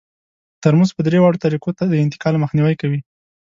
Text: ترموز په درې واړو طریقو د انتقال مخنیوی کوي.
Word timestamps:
ترموز 0.63 0.89
په 0.95 1.01
درې 1.07 1.17
واړو 1.21 1.41
طریقو 1.45 1.69
د 1.91 1.93
انتقال 2.03 2.35
مخنیوی 2.43 2.75
کوي. 2.81 2.99